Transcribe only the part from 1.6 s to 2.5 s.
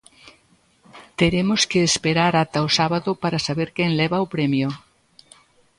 que esperar